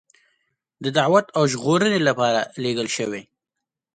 [0.83, 3.23] د دعوت او ژغورنې لپاره لېږل شوی.